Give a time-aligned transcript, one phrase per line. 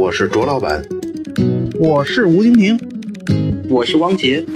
[0.00, 0.80] 我是卓老板，
[1.74, 2.78] 我是吴京平，
[3.68, 4.46] 我是汪杰，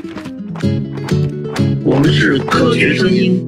[1.85, 3.45] 我们是科学声音。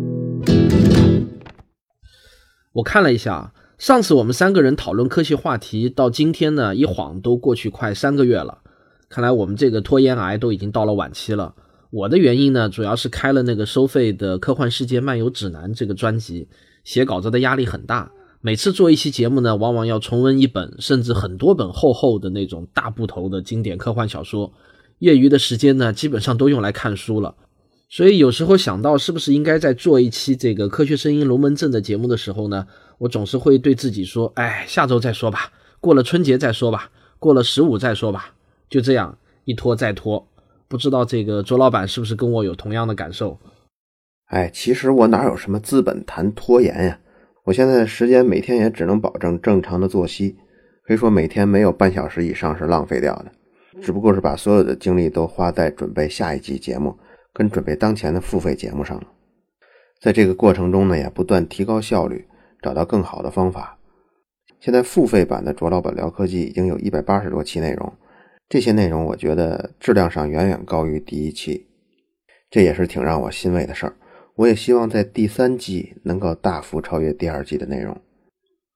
[2.72, 8.58] 我看了一下，上次我们三个人讨论科学话题，到今天呢，一晃都过去快三个月了。
[9.08, 11.54] 看来我们这个拖延癌都已经到了晚期了。
[11.90, 16.48] 我的原因呢，主要是开了那个收费的《科幻世界漫游指南》这个专辑，
[16.82, 18.10] 写稿子的压力很大。
[18.46, 24.52] 每次做一期节目呢，往往要重温一本甚至很多本厚厚的那种大部头的经典科幻小说。
[24.98, 27.34] 业余的时间呢，基本上都用来看书了。
[27.88, 32.66] 所以有时候想到是不是应该在做一期这个科学声音龙门阵的节目的时候呢，
[32.98, 38.34] 我总是会对自己说：“哎，下周再说吧，过了春节再说吧，过了十五再说吧。”
[38.68, 40.28] 就这样一拖再拖。
[40.68, 43.38] 不知道这个卓老板是不是跟我有同样的感受？
[44.26, 47.00] 哎，其实我哪有什么资本谈拖延呀？
[47.44, 50.36] 我现在的时间每天也只能保证正常的作息，
[50.86, 53.30] 可以说每天没有半小时以上是浪费掉的，
[53.82, 56.96] 只不过是把所有的精力都花在准备下一季节目
[57.34, 59.06] 跟准备当前的付费节目上了。
[60.00, 62.26] 在这个过程中呢，也不断提高效率，
[62.62, 63.78] 找到更好的方法。
[64.60, 67.92] 现在付费版的卓老板聊科技已经有一百八十多期内容。
[68.48, 71.66] 这些内容我觉得质量上远远高于第一期，
[72.50, 73.94] 这也是挺让我欣慰的事儿。
[74.36, 78.00] 我也希望在第三季能够大幅超越第二季的内容。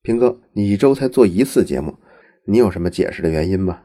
[0.03, 1.97] 平哥，你一周才做一次节目，
[2.45, 3.81] 你有什么解释的原因吗？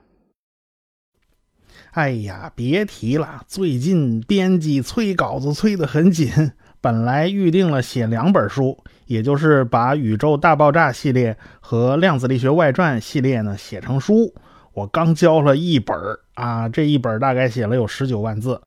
[1.92, 14.34] 哎呀，别提了，最近编辑催稿子催得很紧，本来预定了写两本书，也就是把《宇宙大爆炸》系列和《量子力学外传》系列呢写成书。
[14.74, 15.96] 我刚交了一本
[16.34, 18.62] 啊，这一本大概写了有十九万字。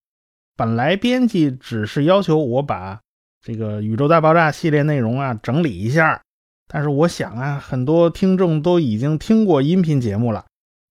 [0.57, 2.99] 本来编辑只是要求我把
[3.45, 6.23] 这个《宇宙大爆炸》系列内容啊整理一下，
[6.67, 10.47] 但是我想啊，很多听众都已经听过音频节目了，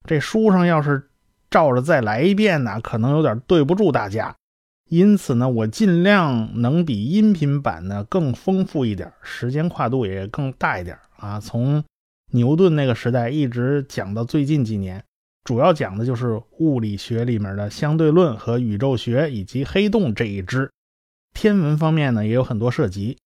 [0.08, 1.09] 这书上要是
[1.49, 4.36] 照着再来一遍呢，可能有点对不住大家。
[4.89, 11.83] 因此呢，我尽量能比音频版呢更丰富一点，时间跨度也更大一点啊，从。
[12.32, 15.02] 牛顿那个时代一直讲到最近几年，
[15.45, 20.70] 主要讲的就是物理学里面的相对论和宇宙学以及黑洞这一支。
[21.33, 23.17] 天文方面呢也有很多涉及。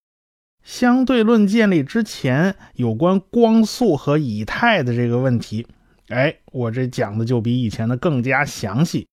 [0.61, 5.65] 相对论建立之前，有关光速和以太的这个问题，
[6.09, 9.07] 哎，我这讲的就比以前的更加详细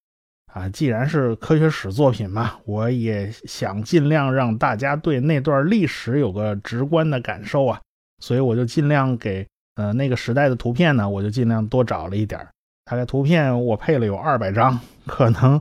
[0.53, 0.69] 啊。
[0.69, 7.81] 既然是科学史作品嘛，我也想尽量让大家对那段历史有个直观的感受啊，
[8.21, 9.47] 所以我就尽量给。
[9.77, 12.49] 呃，那个时代的图片呢，我就尽量多找了一点儿
[12.89, 15.61] 大概图片我配了有二百张，可能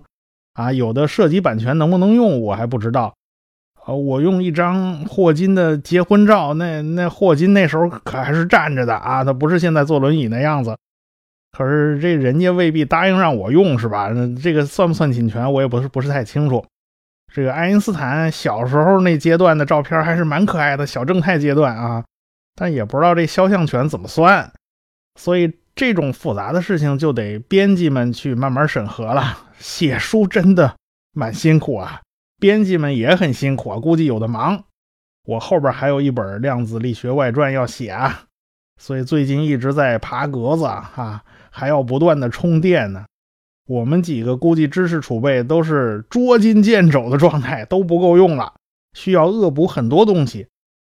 [0.54, 3.14] 啊有的涉及版权能不能用我还不知道。
[3.86, 10.78] 呃，我用一张霍金的结婚照，那那霍金那时候可还是站着的啊，他不是现在坐轮椅那样子。
[11.52, 14.10] 可是这人家未必答应让我用是吧？
[14.10, 16.66] 那这个算不算侵权，我也不是不是太清楚。
[17.34, 22.04] 这个爱因斯坦小时候那阶段的照片还是蛮可爱的，小正太阶段啊。
[22.56, 24.52] 但也不知道这肖像权怎么算，
[25.20, 29.38] 所以这种复杂的事情就得编辑们去慢慢审核了。
[29.60, 30.76] 写书真的
[31.14, 32.02] 蛮辛苦啊，
[32.40, 34.64] 编辑们也很辛苦啊，估计有的忙。
[35.26, 38.24] 我后边还有一本《量子力学外传》要写啊，
[38.80, 43.06] 所以最近一直在爬格子啊，还要不断的充电呢。
[43.68, 48.54] 我们几个估计知识储备都是捉襟见肘的状态，都不够用了，
[48.94, 50.48] 需要恶补很多东西。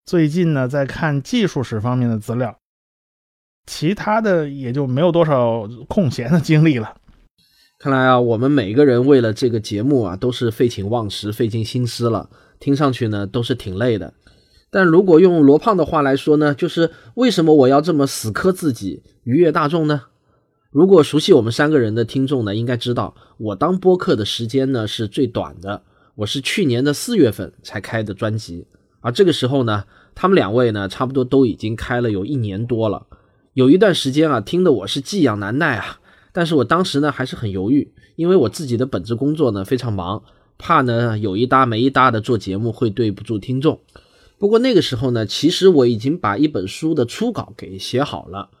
[0.05, 2.57] 最近呢，在看技术史方面的资料，
[3.67, 6.95] 其他的也就没有多少空闲的精力了。
[7.77, 12.29] 看来啊，我们每个人为了这个节目啊，都是废寝忘食、费尽心思了。
[12.59, 14.15] 听上去呢，都是挺累的。
[14.71, 20.05] 但如果用罗胖的话来说呢，就是为什么我要这么死磕自己，愉悦大众呢？
[20.71, 25.83] 如果熟悉我们三个人的听众呢，应该知道我当播客的时间呢是最短的，
[26.15, 28.65] 我是去年的四月份才开的专辑。
[29.01, 29.83] 而这个时候呢，
[30.15, 33.05] 他们两位呢，差不多都已经开了有一年多了。
[33.57, 35.99] 有一段时间啊，听得我是寄养难耐啊。
[36.31, 40.21] 但是我当时呢，还是很犹豫，因为我自己的本职工作呢非常忙，
[40.59, 43.79] 怕呢有一搭没一搭的做节目会对不住听众。
[44.37, 48.51] 不过那个时候呢，其实我已经把一本书的初稿给写好了。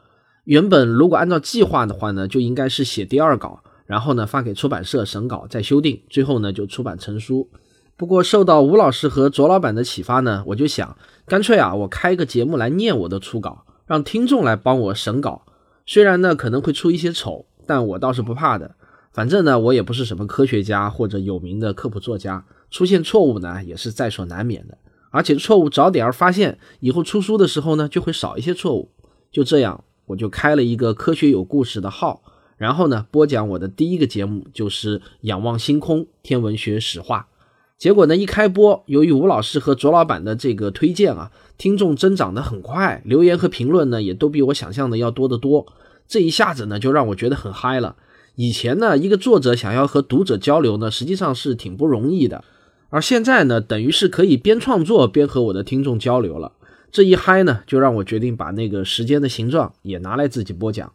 [0.45, 7.47] 原本如果按照计划的话呢，就应该是写第二稿，然后呢发给出版社审稿，再修订，最后呢就出版成书。
[7.95, 15.45] 不过受到吴老师和卓老板的启发呢，我就想，干脆啊，我开个节目来念我的初稿，让听众来帮我审稿。
[15.85, 18.75] 虽然呢可能会出一些丑，但我倒是不怕的。
[19.11, 24.77] 反正呢我也不是什么科学家或者有名的科普作家，出现错误呢也是在所难免的。
[25.09, 28.91] 而且错误早点儿发现，以后出书的时候呢就会少一些错误。
[29.31, 32.21] 就这样，我就开了一个科学有故事的号，
[32.57, 37.27] 然后呢，播讲我的第一个节目就是仰望星空天文学史话。
[37.77, 45.67] 结果呢，一开播，由于吴老师和卓老板的这个推荐啊，听众增长的很快，留言和评论呢也都比我想象的要多得多。
[46.07, 47.95] 这一下子呢，就让我觉得很嗨了。
[48.35, 52.43] 以前呢，一个作者想要和读者交流呢，实际上是挺不容易的。
[52.89, 56.53] 而现在呢，等于是可以边创作边和我的听众交流了。
[56.91, 60.91] 这一嗨呢，就让我决定把那个时间的形状也拿来自己播讲。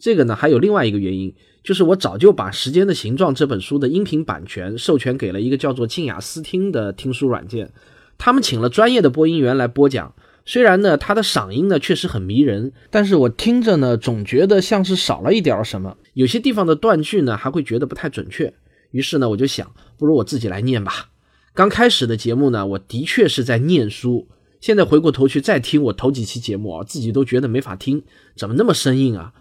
[0.00, 1.34] 这个呢，还有另外一个原因，
[1.64, 7.72] 就是我早就把《时间的形状》这本书的音频版权授权给了一个叫做静雅思听的听书软件，
[8.18, 10.14] 他们请了专业的播音员来播讲。
[10.44, 18.52] 虽然呢，他的嗓音呢确实很迷人，但是我听着呢，总觉得像是少了一点什么，有些地方的断句呢，还会觉得不太准确。
[18.90, 21.08] 于是呢，我就想，不如我自己来念吧。
[21.54, 24.28] 刚开始的节目呢，我的确是在念书。
[24.60, 28.02] 现在回过头去再听我头几期节目啊，自己都觉得没法听，
[28.36, 29.32] 怎么那么生硬啊？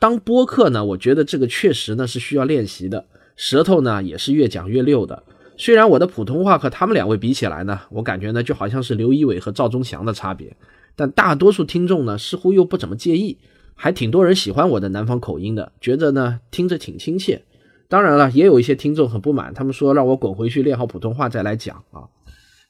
[0.00, 3.04] 当播客呢，我觉得这个确实呢是需要练习的，
[3.36, 5.22] 舌头呢也是越讲越溜的。
[5.58, 10.56] 虽然我的普通话和他们两位比起来呢，我感觉呢就好像是刘一伟和赵忠祥的差别，
[10.96, 13.36] 但大多数听众呢似乎又不怎么介意，
[13.74, 17.42] 还挺多人喜欢我的南方口音的，觉得呢听着挺亲切。
[17.86, 22.08] 当然了，也有一些听众很不满，他们说让我滚回去练好普通话再来讲啊。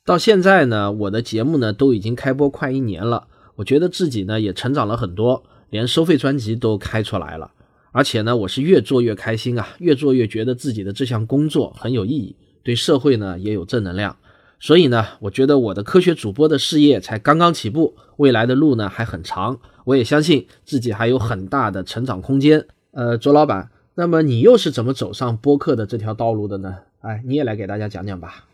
[0.05, 7.51] 到现在呢，我的节目呢都已经开播快一年了，我觉得自己呢也成长了很多，连收费专辑都开出来了，
[7.93, 14.17] 而且呢我是越做越开心啊，越做越觉得自己的这项工作很有意义，对社会呢也有正能量。
[14.59, 22.67] 所以呢，我觉得我的科学主播的事业才刚刚起步，未来的路呢还很长，我也相信自己还有很大的成长空间。
[22.91, 23.71] 呃，卓老板。
[23.95, 26.77] 那么你又是怎么走上播客的这条道路的呢？
[27.01, 28.47] 哎，你也来给大家讲讲吧。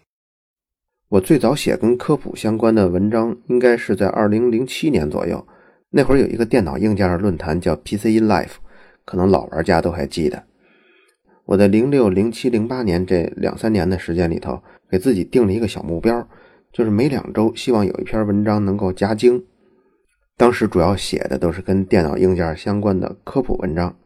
[1.08, 5.46] 我最早写跟科普相关的文章，应该是在二零零七年左右。
[5.96, 8.56] 那会儿有一个电脑硬件的论坛叫 PC in Life，
[9.06, 10.44] 可能老玩家都还记得。
[11.46, 16.28] 我在零六、零七、零八年这两三年的时间里头，给自己定了一个小目标，
[16.70, 19.42] 就是每两周希望有一篇文章能够加精。
[20.36, 23.96] 当时主要写的都是跟电脑硬件相关的科普文章。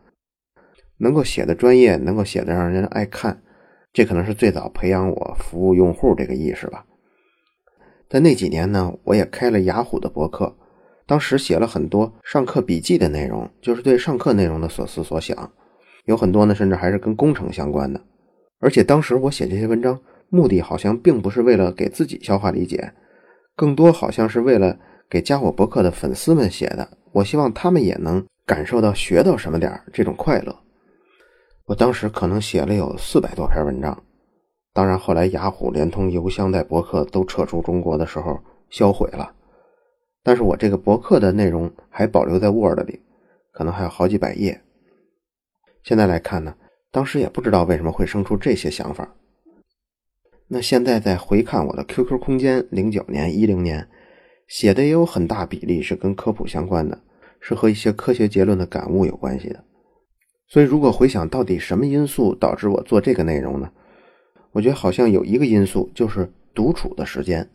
[0.99, 3.43] 能够写的专业，能够写的让人爱看，
[3.93, 6.87] 这可能是最早培养我服务用户这个意识吧。
[8.09, 10.57] 在那几年呢，我也开了雅虎的博客，
[11.11, 15.51] 当时写了很多上课笔记的内容，就是对上课内容的所思所想，
[16.05, 18.01] 有很多呢，甚至还是跟工程相关的。
[18.61, 22.93] 而且当时我写这些文章，目的好像并不是为了给自己消化理解，
[23.57, 24.79] 更多好像是为了
[25.09, 26.89] 给加我博客的粉丝们写的。
[27.11, 30.57] 我希望他们也能感受到学到什么点儿这种快乐。
[31.67, 34.01] 我当时可能写了有四百多篇文章，
[34.73, 39.33] 当然后来雅虎联通邮箱带博客都撤出中国的时候销毁了，
[40.23, 43.01] 但是我这个博客的内容还保留在 Word 里，
[43.53, 44.61] 可能还有好几百页。
[45.83, 46.55] 现在来看呢，
[46.91, 49.15] 当时也不知道为什么会生出这些想法。
[50.49, 53.89] 那现在再回看我的 QQ 空间，零九年、一零年
[54.49, 57.01] 写的也有很大比例是跟科普相关的，
[57.41, 59.65] 是和一些科学结论的感悟有关系的。
[60.49, 63.71] 所以，如果回想到底什么因素导致我做这个内容呢？
[64.51, 67.49] 我觉得好像有一个因素就是独处的时间，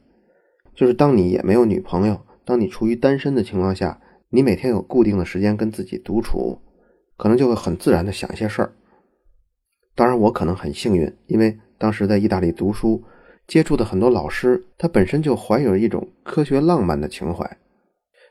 [0.74, 4.00] 就是当你也没有女朋友，当你处于单身的情况下，
[4.30, 6.60] 你每天有固定的时间跟自己独处，
[7.18, 8.74] 可能就会很自然的想一些事儿。
[9.96, 13.04] 当然，我可能很幸运，因为当时在意大利读书，
[13.48, 17.58] 接触的很多老师，他本身就怀有一种科学浪漫的情怀，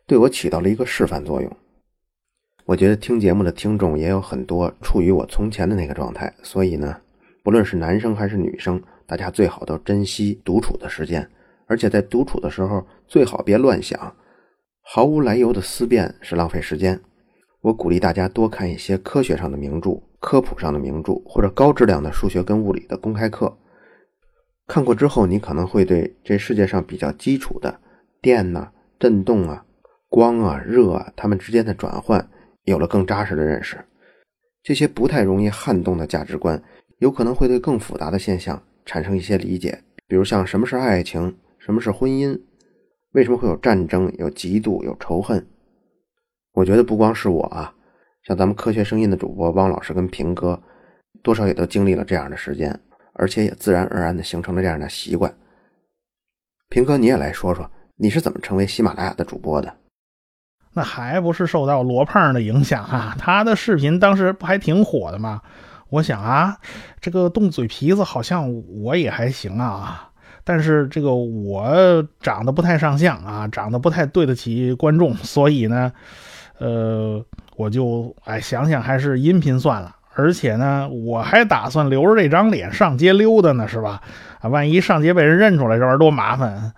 [0.07, 1.51] 对我起到了一个示范作用。
[2.67, 6.97] 我觉得听节目的听众也有很多处于我从前的那个状态，所以呢，
[7.43, 11.29] 不论是男生还是女生，大家最好都珍惜独处的时间，
[11.67, 14.17] 而且在独处的时候最好别乱想，
[14.81, 17.01] 毫无来由的思辨是浪费时间。
[17.61, 23.57] 我鼓励大家多看一些科学上的名著、科普上的名著，或者高质量的数学跟物理的公开课。
[24.67, 27.81] 看过之后，你可能会对这世界上比较基础的
[28.21, 29.65] 电呐、振动啊、
[30.09, 32.31] 光啊、热啊，它们之间的转换。
[32.65, 33.77] 有了更扎实的认识，
[34.63, 36.63] 这些不太容易撼动的价值观，
[36.97, 39.85] 有可能会对更复杂的现象产生一些理解。
[40.07, 42.41] 比如像什么是爱情，什么是婚姻，
[43.15, 45.45] 为什么会有战争、有嫉妒、有仇恨？
[46.53, 47.73] 我觉得不光是我啊，
[48.25, 50.61] 像咱们科学声音的主播汪老师跟平哥，
[51.23, 52.79] 多少也都经历了这样的时间，
[53.13, 55.33] 而且也自然而然的形成了这样的习惯。
[56.69, 59.73] 平哥，你也来说说，你是怎么成为喜马拉雅的主播的？
[60.73, 63.15] 那还不是受到罗胖的影响啊？
[63.19, 65.41] 他的视频当时不还挺火的吗？
[65.89, 66.59] 我想啊，
[67.01, 68.53] 这个动嘴皮子好像
[68.83, 70.11] 我也还行啊，
[70.45, 75.93] 但是这个我长得不太上相啊，长得不太对得起观众，所以呢，
[76.59, 77.25] 呃，
[77.57, 79.97] 我就哎想想还是音频算了。
[80.17, 84.01] 而且呢，我还打算留着这张脸上街溜达呢，是吧？
[84.41, 86.73] 啊，万一上街被人认出来，这玩意儿多麻烦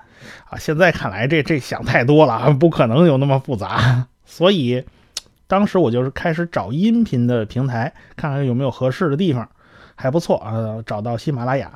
[0.49, 0.57] 啊！
[0.59, 4.07] 现在看来，这这想太多了，不可能有那么复杂。
[4.25, 4.83] 所以，
[5.47, 9.47] 当时我就是开始找音频的平台，看看有没有合适的地方，
[9.95, 10.83] 还不错啊。
[10.87, 11.71] 找到喜马拉雅，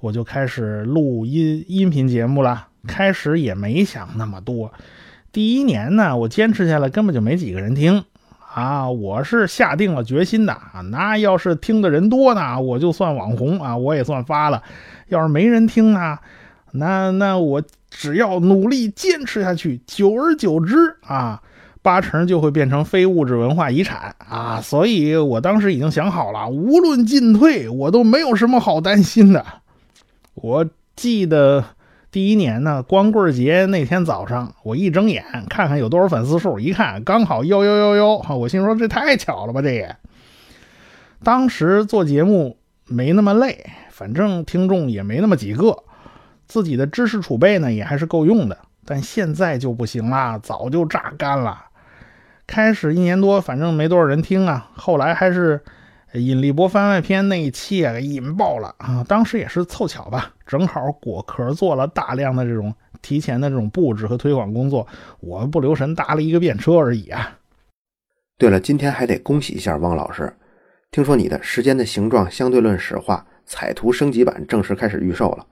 [0.00, 2.68] 我就开始录音音频节目了。
[2.86, 4.72] 开始也没想那么多，
[5.32, 8.04] 第一年呢，我坚持下来，根本就没几个人听。
[8.54, 10.80] 啊，我是下定了决心的啊！
[10.90, 14.62] 那要是听的人多呢，我就算网红啊，我也算发了；
[15.08, 16.16] 要是没人听呢，
[16.70, 17.60] 那那我
[17.90, 21.42] 只要努力坚持下去，久而久之啊，
[21.82, 24.60] 八成就会变成非物质文化遗产啊！
[24.62, 29.44] 所以我当时已经想好了，无论进退，我都没有什么好担心的。
[30.36, 31.64] 我记得。
[32.12, 39.94] 第一年呢，光棍节那天早上，我一睁眼看看有多少粉丝数，一看刚好幺幺幺幺，我心说这太巧了吧，这也。
[41.22, 45.82] 当时做节目没那么累，反正听众也没那么几个，
[46.46, 48.56] 自己的知识储备呢也还是够用的。
[48.86, 51.66] 但现在就不行啦，早就榨干了。
[52.46, 55.62] 开始一年多，反正没多少人听啊，后来还是。
[56.18, 59.04] 引力波番外篇那一期啊，引爆了啊！
[59.08, 64.86] 当时也是凑巧吧，正好果壳做了大量的这种提前的这种布置和推广工作，
[65.20, 67.38] 我不留神搭了一个便车而已啊。
[68.38, 70.32] 对了，今天还得恭喜一下汪老师，
[70.90, 75.46] 听说你的《时间的形状：相对论史话》彩图升级版正式开始预售了，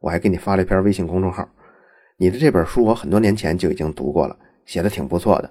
[0.00, 1.48] 我还给你发了一篇微信公众号。
[2.16, 5.50] 你的这本书我很多年前就已经读过了，写的挺不错的。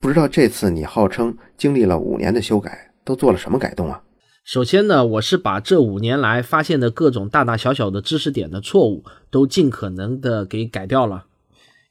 [0.00, 2.90] 不知道这次你号称经历了五年的修改。
[3.04, 4.02] 都做了什么改动啊？
[4.44, 11.24] 首先呢，我是把这五年来发现的各种大大小小的知识点的错误都尽可能的给改掉了。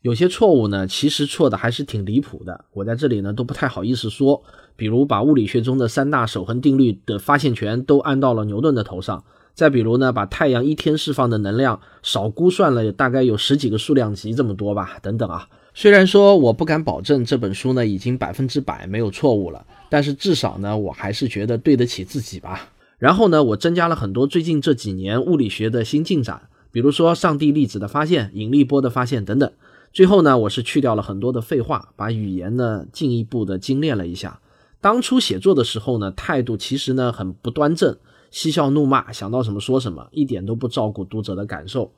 [0.02, 4.44] 有些错误呢，其实错的还是挺离谱的，我在这里呢都不太好意思说。
[4.76, 15.48] 比如把物理学中的三大守恒定律的发现权都安到了牛顿的头上，再比如呢，把太阳一天释放的能量少估算了，大概有十几个数量级这么多吧，等等啊。
[15.76, 22.70] 虽然说我不敢保证这本书呢已经百分之百没有错误了，但是至少呢我还是觉得对得起自己吧。
[23.00, 29.52] 然后呢，我增加了很多最近这几年物理学的新进展，比如说上帝粒子的发现、引力波的发现等等。
[29.92, 34.40] 最后呢，我是去掉了很多的废话，把语言呢进一步的精炼了一下。
[34.80, 37.98] 当初写作的时候呢，态度其实呢很不端正，
[38.30, 41.92] 嬉笑怒骂，想到什么说什么，一点都不照顾读者的感受。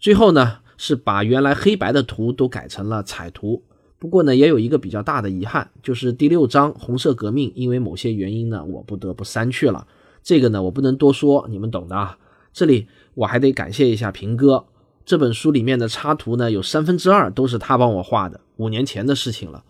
[0.00, 0.58] 最后呢。
[0.82, 3.62] 是把原来黑白的图都改成了彩图，
[3.98, 9.86] 不过呢，也有一个比较大的遗憾，就是第六章红色革命，因为某些原因呢，我不得不删去了。
[10.22, 12.16] 这个呢，我不能多说，你们懂的啊。
[12.54, 14.64] 这里我还得感谢一下平哥，
[15.04, 19.62] 这本书里面的插图呢，有三分之二都是他帮我画的，五年前的事情了。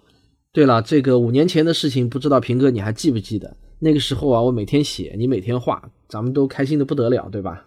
[0.52, 3.56] 对了，这个五年前的事情，不知道平哥你还记不记得？
[3.80, 7.66] 那个时候啊，我每天写，你每天画，咱们都开心的不得了，对吧？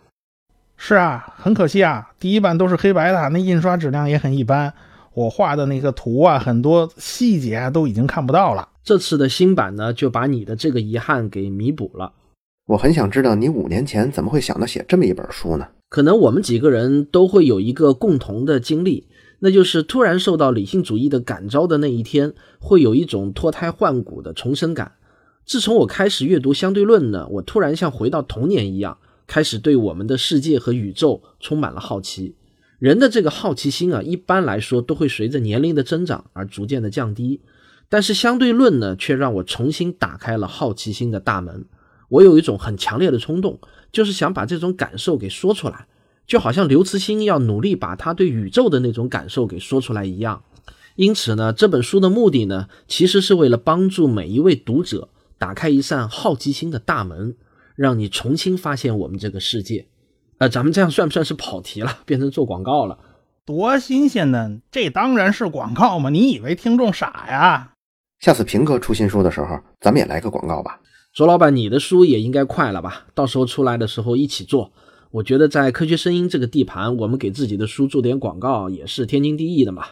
[0.85, 4.73] 是啊，很可惜啊，第一版都是黑白的，那印刷质量也很一般。
[5.13, 8.67] 我画的那个图啊，很多细节啊都已经看不到了。
[8.83, 12.11] 这次的新版呢，就把你的这个遗憾给弥补了。
[12.67, 15.65] 我很想知道你五年前怎么会想到写这么一本书呢？
[15.87, 19.07] 可能我们几个人都会有一个共同的经历，
[19.39, 24.91] 那就是突然受到理性主义的感召的那一天，会有一种脱胎换骨的重生感。
[25.45, 28.97] 自从我开始阅读相对论呢，我突然像回到童年一样。
[29.27, 32.35] 开始对我们的世界和宇宙充满了好奇。
[32.79, 37.41] 人的这个好奇心啊，一般来说都会随着年龄的增长而逐渐的降低。
[37.87, 41.65] 但是相对论呢，却让我重新打开了好奇心的大门。
[42.09, 43.59] 我有一种很强烈的冲动，
[43.91, 45.87] 就是想把这种感受给说出来，
[46.27, 50.43] 就好像刘慈欣要努力把他对宇宙的那种感受给说出来一样。
[50.95, 57.35] 因此呢，这本书的目的呢，其实是为了帮助每一位读者打开一扇好奇心的大门。
[57.75, 59.87] 让你重新发现我们这个世界，
[60.37, 62.97] 呃，咱们这样算不算是跑题了，变成做广告了？
[63.45, 64.59] 多新鲜呢！
[64.71, 66.09] 这当然是广告嘛！
[66.09, 67.73] 你以为听众傻呀？
[68.19, 70.79] 下次平哥出新书的时候，咱们也来个广告吧。
[71.11, 73.07] 卓老板，你的书也应该快了吧？
[73.13, 74.71] 到时候出来的时候一起做。
[75.11, 79.85] 我觉得在科学声音这个地盘，我们给自己的书做点广告也是天经地义的嘛。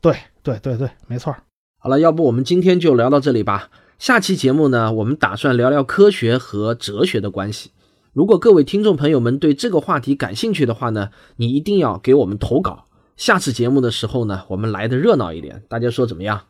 [0.00, 1.34] 对对对对，没错。
[1.78, 3.68] 好了，要不我们今天就聊到这里吧。
[4.02, 7.70] 下期节目呢，我们打算聊聊科学和哲学的关系。
[8.12, 12.86] 如果各位听众朋友们对这个话题感兴趣的话呢，你一定要给我们投稿。
[13.16, 16.40] 下次节目的时候呢，我们来的热闹一点，大家说怎么样？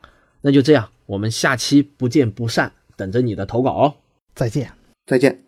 [0.40, 3.94] 那就这样，我们下期不见不散，等着你的投稿哦。
[4.35, 4.73] 再见，
[5.04, 5.44] 再见。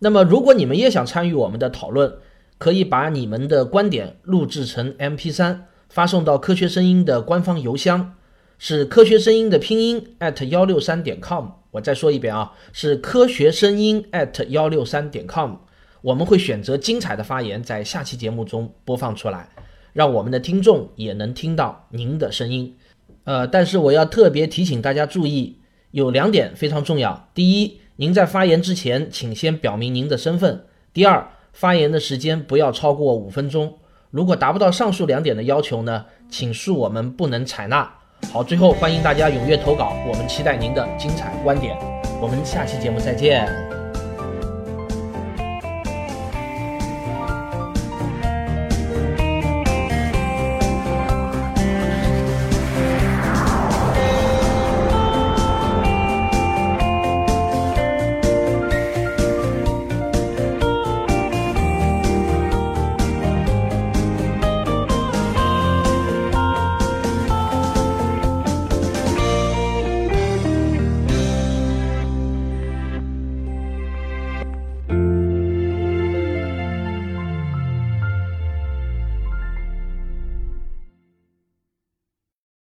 [0.00, 2.14] 那么，如果你们也想参与我们的讨论，
[2.58, 8.16] 可以把你们的观点录制成 MP3，发送到科学声音的官方邮箱。
[8.62, 11.46] 是科学声音的拼音 at 幺六三点 com。
[11.70, 15.54] 我再说一遍啊，是科学声音 at 幺六三点 com。
[16.02, 19.48] 我们会选择精彩的发言，在下期节目中播放出来，
[19.94, 22.76] 让我们的听众也能听到您的声音。
[23.24, 25.56] 呃，但是我要特别提醒大家注意，
[25.92, 27.30] 有两点非常重要。
[27.32, 30.66] 第一，您在发言之前，请先表明您的身份。
[30.92, 33.78] 第二，发言的时间不要超过五分钟。
[34.10, 37.94] 如果达不到上述两点的要求呢，请恕我们不能采纳。
[38.32, 41.76] 好，最后欢迎大家踊跃投稿，我们期待您的精彩观点。
[42.20, 43.79] 我们下期节目再见。